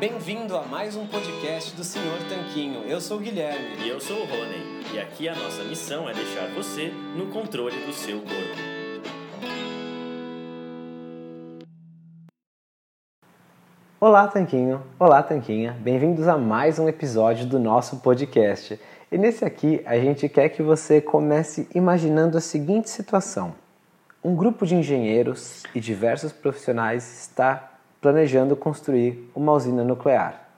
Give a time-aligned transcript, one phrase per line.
[0.00, 2.84] Bem-vindo a mais um podcast do Senhor Tanquinho.
[2.84, 3.84] Eu sou o Guilherme.
[3.84, 4.82] E eu sou o Rony.
[4.94, 8.32] E aqui a nossa missão é deixar você no controle do seu corpo.
[14.00, 14.82] Olá, Tanquinho!
[14.98, 15.76] Olá, Tanquinha!
[15.78, 18.80] Bem-vindos a mais um episódio do nosso podcast.
[19.12, 23.54] E nesse aqui a gente quer que você comece imaginando a seguinte situação:
[24.24, 30.48] um grupo de engenheiros e diversos profissionais está planejando construir uma usina nuclear.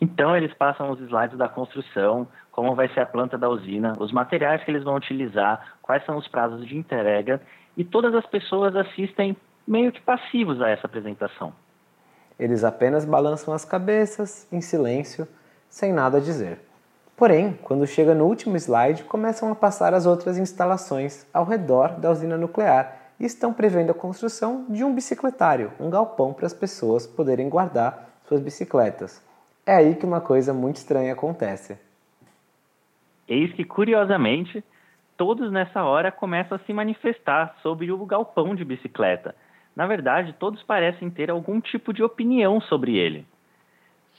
[0.00, 4.12] Então eles passam os slides da construção, como vai ser a planta da usina, os
[4.12, 7.40] materiais que eles vão utilizar, quais são os prazos de entrega,
[7.76, 11.52] e todas as pessoas assistem meio que passivos a essa apresentação.
[12.38, 15.26] Eles apenas balançam as cabeças em silêncio,
[15.68, 16.58] sem nada a dizer.
[17.16, 22.10] Porém, quando chega no último slide, começam a passar as outras instalações ao redor da
[22.10, 27.06] usina nuclear e estão prevendo a construção de um bicicletário, um galpão para as pessoas
[27.06, 29.24] poderem guardar suas bicicletas.
[29.64, 31.78] É aí que uma coisa muito estranha acontece.
[33.28, 34.64] Eis que, curiosamente,
[35.16, 39.36] todos nessa hora começam a se manifestar sobre o galpão de bicicleta.
[39.76, 43.24] Na verdade, todos parecem ter algum tipo de opinião sobre ele.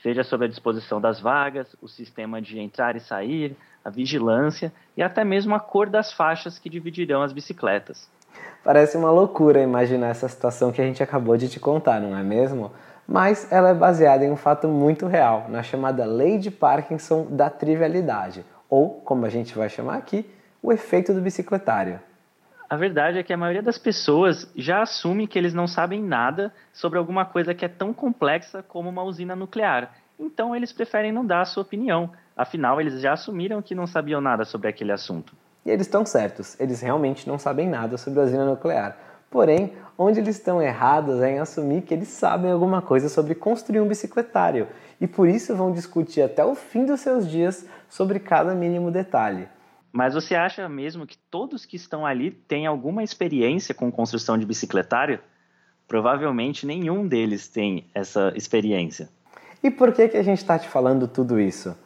[0.02, 5.02] Seja sobre a disposição das vagas, o sistema de entrar e sair, a vigilância e
[5.02, 8.10] até mesmo a cor das faixas que dividirão as bicicletas.
[8.62, 12.22] Parece uma loucura imaginar essa situação que a gente acabou de te contar, não é
[12.22, 12.72] mesmo?
[13.06, 17.50] Mas ela é baseada em um fato muito real, na chamada Lei de Parkinson da
[17.50, 20.28] trivialidade, ou, como a gente vai chamar aqui,
[20.62, 22.00] o efeito do bicicletário.
[22.68, 26.52] A verdade é que a maioria das pessoas já assume que eles não sabem nada
[26.72, 29.92] sobre alguma coisa que é tão complexa como uma usina nuclear.
[30.18, 32.10] Então eles preferem não dar a sua opinião.
[32.34, 35.36] Afinal, eles já assumiram que não sabiam nada sobre aquele assunto.
[35.64, 38.96] E eles estão certos, eles realmente não sabem nada sobre a usina nuclear.
[39.30, 43.80] Porém, onde eles estão errados é em assumir que eles sabem alguma coisa sobre construir
[43.80, 44.68] um bicicletário
[45.00, 49.48] e por isso vão discutir até o fim dos seus dias sobre cada mínimo detalhe.
[49.90, 54.44] Mas você acha mesmo que todos que estão ali têm alguma experiência com construção de
[54.44, 55.18] bicicletário?
[55.88, 59.08] Provavelmente nenhum deles tem essa experiência.
[59.62, 61.76] E por que, que a gente está te falando tudo isso?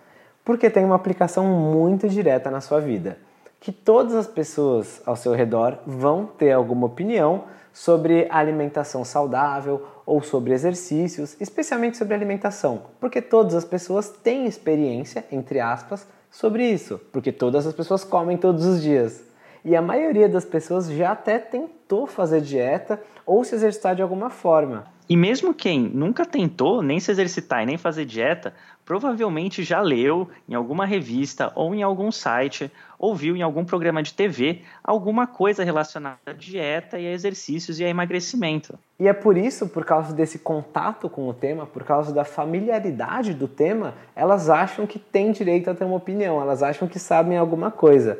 [0.45, 3.19] Porque tem uma aplicação muito direta na sua vida
[3.60, 10.22] que todas as pessoas ao seu redor vão ter alguma opinião sobre alimentação saudável ou
[10.22, 17.00] sobre exercícios, especialmente sobre alimentação, porque todas as pessoas têm experiência, entre aspas, sobre isso,
[17.12, 19.22] porque todas as pessoas comem todos os dias.
[19.64, 24.30] E a maioria das pessoas já até tentou fazer dieta ou se exercitar de alguma
[24.30, 24.86] forma.
[25.08, 28.52] E mesmo quem nunca tentou nem se exercitar e nem fazer dieta,
[28.84, 34.02] provavelmente já leu em alguma revista ou em algum site, ou viu em algum programa
[34.02, 38.78] de TV alguma coisa relacionada à dieta e a exercícios e a emagrecimento.
[39.00, 43.32] E é por isso, por causa desse contato com o tema, por causa da familiaridade
[43.32, 47.38] do tema, elas acham que têm direito a ter uma opinião, elas acham que sabem
[47.38, 48.18] alguma coisa.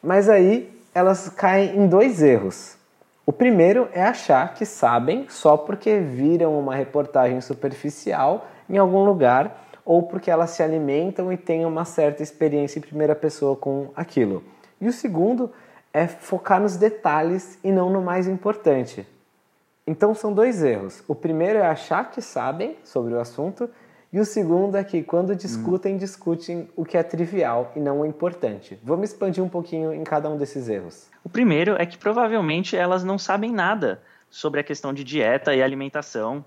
[0.00, 2.77] Mas aí elas caem em dois erros.
[3.28, 9.66] O primeiro é achar que sabem só porque viram uma reportagem superficial em algum lugar
[9.84, 14.42] ou porque elas se alimentam e têm uma certa experiência em primeira pessoa com aquilo.
[14.80, 15.52] E o segundo
[15.92, 19.06] é focar nos detalhes e não no mais importante.
[19.86, 21.04] Então são dois erros.
[21.06, 23.68] O primeiro é achar que sabem sobre o assunto
[24.10, 25.98] e o segundo é que quando discutem, hum.
[25.98, 28.78] discutem o que é trivial e não o importante.
[28.82, 31.10] Vamos expandir um pouquinho em cada um desses erros.
[31.22, 35.62] O primeiro é que provavelmente elas não sabem nada sobre a questão de dieta e
[35.62, 36.44] alimentação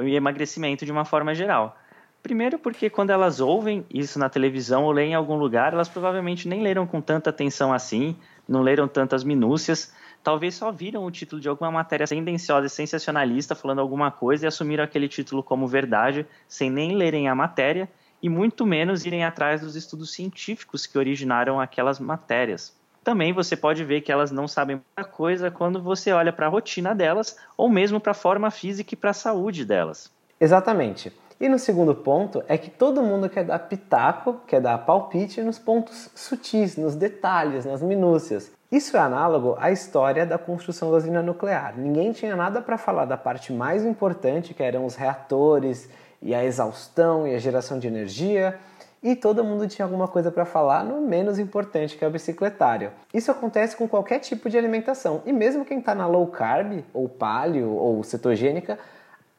[0.00, 1.76] e emagrecimento de uma forma geral.
[2.22, 6.48] Primeiro porque quando elas ouvem isso na televisão ou leem em algum lugar, elas provavelmente
[6.48, 8.16] nem leram com tanta atenção assim,
[8.48, 9.94] não leram tantas minúcias,
[10.26, 14.48] talvez só viram o título de alguma matéria tendenciosa e sensacionalista falando alguma coisa e
[14.48, 17.88] assumiram aquele título como verdade, sem nem lerem a matéria
[18.20, 22.76] e muito menos irem atrás dos estudos científicos que originaram aquelas matérias.
[23.04, 26.50] Também você pode ver que elas não sabem muita coisa quando você olha para a
[26.50, 30.10] rotina delas ou mesmo para a forma física e para a saúde delas.
[30.40, 31.12] Exatamente.
[31.38, 35.58] E no segundo ponto é que todo mundo quer dar pitaco, quer dar palpite nos
[35.58, 38.50] pontos sutis, nos detalhes, nas minúcias.
[38.70, 41.74] Isso é análogo à história da construção da usina nuclear.
[41.78, 45.88] Ninguém tinha nada para falar da parte mais importante, que eram os reatores
[46.20, 48.58] e a exaustão e a geração de energia,
[49.00, 52.90] e todo mundo tinha alguma coisa para falar no menos importante que é o bicicletário.
[53.14, 57.08] Isso acontece com qualquer tipo de alimentação e mesmo quem está na low carb ou
[57.08, 58.80] paleo ou cetogênica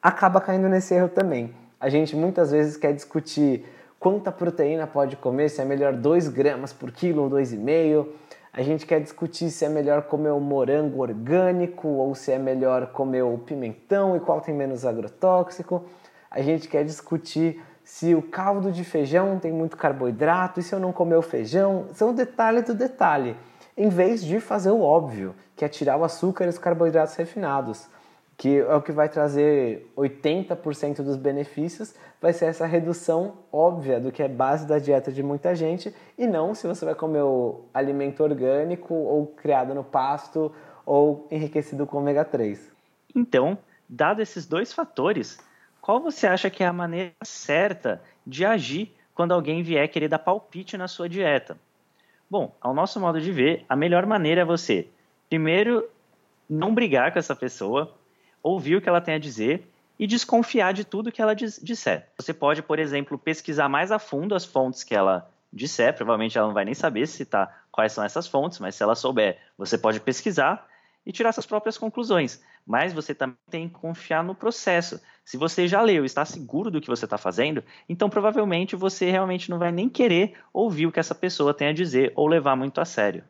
[0.02, 1.54] acaba caindo nesse erro também.
[1.78, 3.66] A gente muitas vezes quer discutir
[4.00, 8.06] quanta proteína pode comer, se é melhor 2 gramas por quilo ou 2,5.
[8.58, 12.88] A gente quer discutir se é melhor comer o morango orgânico ou se é melhor
[12.88, 15.84] comer o pimentão e qual tem menos agrotóxico.
[16.28, 20.80] A gente quer discutir se o caldo de feijão tem muito carboidrato e se eu
[20.80, 21.86] não comer o feijão.
[21.92, 23.36] São detalhes do detalhe.
[23.76, 27.86] Em vez de fazer o óbvio, que é tirar o açúcar e os carboidratos refinados
[28.38, 31.92] que é o que vai trazer 80% dos benefícios,
[32.22, 36.24] vai ser essa redução óbvia do que é base da dieta de muita gente e
[36.24, 40.52] não se você vai comer o alimento orgânico ou criado no pasto
[40.86, 42.72] ou enriquecido com ômega 3.
[43.12, 43.58] Então,
[43.88, 45.40] dado esses dois fatores,
[45.80, 50.20] qual você acha que é a maneira certa de agir quando alguém vier querer dar
[50.20, 51.58] palpite na sua dieta?
[52.30, 54.86] Bom, ao nosso modo de ver, a melhor maneira é você,
[55.28, 55.88] primeiro,
[56.48, 57.97] não brigar com essa pessoa,
[58.48, 59.68] ouvir o que ela tem a dizer
[59.98, 62.08] e desconfiar de tudo que ela disser.
[62.16, 66.46] Você pode, por exemplo, pesquisar mais a fundo as fontes que ela disser, provavelmente ela
[66.46, 69.98] não vai nem saber citar quais são essas fontes, mas se ela souber, você pode
[70.00, 70.66] pesquisar
[71.04, 72.40] e tirar suas próprias conclusões.
[72.66, 75.00] Mas você também tem que confiar no processo.
[75.24, 79.50] Se você já leu está seguro do que você está fazendo, então provavelmente você realmente
[79.50, 82.80] não vai nem querer ouvir o que essa pessoa tem a dizer ou levar muito
[82.80, 83.24] a sério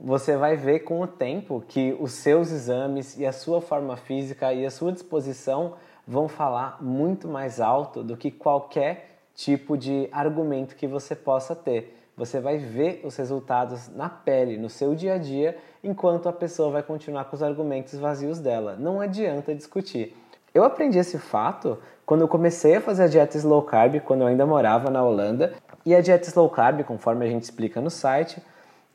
[0.00, 4.50] você vai ver com o tempo que os seus exames e a sua forma física
[4.52, 5.74] e a sua disposição
[6.08, 11.96] vão falar muito mais alto do que qualquer tipo de argumento que você possa ter.
[12.16, 16.70] Você vai ver os resultados na pele, no seu dia a dia, enquanto a pessoa
[16.70, 18.76] vai continuar com os argumentos vazios dela.
[18.78, 20.16] Não adianta discutir.
[20.52, 24.26] Eu aprendi esse fato quando eu comecei a fazer a dieta slow carb, quando eu
[24.26, 25.52] ainda morava na Holanda.
[25.84, 28.42] E a dieta slow carb, conforme a gente explica no site,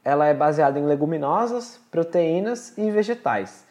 [0.05, 3.65] ela é baseada em leguminosas, proteínas e vegetais.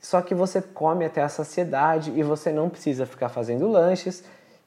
[0.00, 4.24] Só que você come até a saciedade e você não precisa ficar fazendo lanches,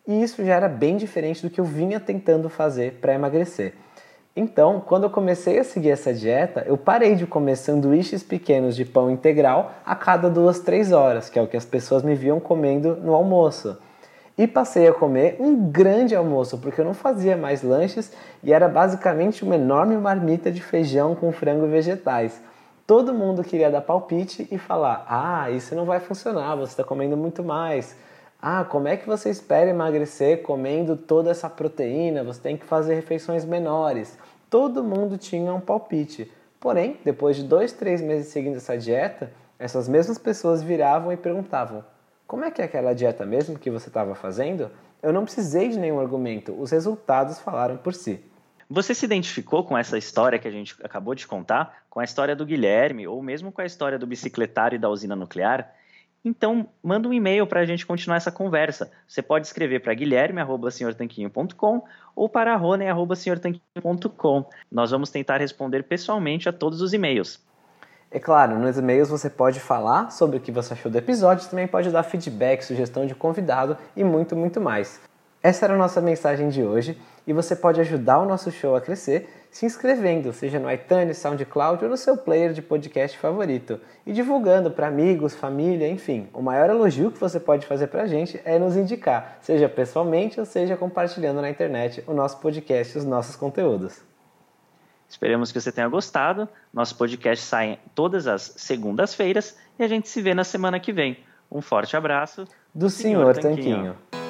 [0.08, 3.74] e isso já era bem diferente do que eu vinha tentando fazer para emagrecer.
[4.36, 8.86] Então, quando eu comecei a seguir essa dieta, eu parei de comer sanduíches pequenos de
[8.86, 12.40] pão integral a cada duas, três horas, que é o que as pessoas me viam
[12.40, 13.78] comendo no almoço
[14.38, 18.12] e passei a comer um grande almoço, porque eu não fazia mais lanches
[18.44, 22.42] e era basicamente uma enorme marmita de feijão com frango e vegetais.
[22.88, 27.16] Todo mundo queria dar palpite e falar: Ah, isso não vai funcionar, você está comendo
[27.16, 27.96] muito mais.
[28.42, 32.24] Ah, como é que você espera emagrecer comendo toda essa proteína?
[32.24, 34.18] Você tem que fazer refeições menores.
[34.50, 36.32] Todo mundo tinha um palpite.
[36.60, 41.84] Porém, depois de dois, três meses seguindo essa dieta, essas mesmas pessoas viravam e perguntavam:
[42.32, 44.72] como é que é aquela dieta mesmo que você estava fazendo?
[45.04, 48.24] Eu não precisei de nenhum argumento, os resultados falaram por si.
[48.70, 52.34] Você se identificou com essa história que a gente acabou de contar, com a história
[52.34, 55.76] do Guilherme, ou mesmo com a história do bicicletário e da usina nuclear?
[56.24, 58.90] Então, manda um e-mail para a gente continuar essa conversa.
[59.06, 61.84] Você pode escrever para guilherme.senhortanquinho.com
[62.16, 64.46] ou para rone.senhortanquinho.com.
[64.72, 67.44] Nós vamos tentar responder pessoalmente a todos os e-mails.
[68.14, 71.66] É claro, nos e-mails você pode falar sobre o que você achou do episódio, também
[71.66, 75.00] pode dar feedback, sugestão de convidado e muito, muito mais.
[75.42, 78.82] Essa era a nossa mensagem de hoje e você pode ajudar o nosso show a
[78.82, 84.12] crescer se inscrevendo, seja no iTunes, SoundCloud ou no seu player de podcast favorito e
[84.12, 86.28] divulgando para amigos, família, enfim.
[86.34, 90.38] O maior elogio que você pode fazer para a gente é nos indicar, seja pessoalmente
[90.38, 94.11] ou seja compartilhando na internet o nosso podcast e os nossos conteúdos.
[95.12, 96.48] Esperamos que você tenha gostado.
[96.74, 101.18] Nosso podcast sai todas as segundas-feiras e a gente se vê na semana que vem.
[101.52, 103.76] Um forte abraço do Senhor, Senhor Tanquinho.
[103.76, 104.22] Tanquinho.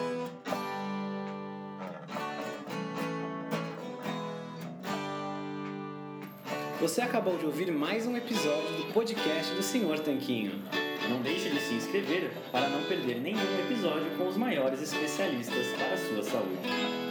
[6.79, 10.63] Você acabou de ouvir mais um episódio do podcast do Senhor Tanquinho.
[11.07, 15.93] Não deixe de se inscrever para não perder nenhum episódio com os maiores especialistas para
[15.93, 17.10] a sua saúde.